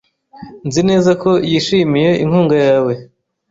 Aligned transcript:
Nzi 0.67 0.81
neza 0.89 1.11
ko 1.21 1.31
yishimiye 1.49 2.11
inkunga 2.23 2.55
yawe. 2.67 2.93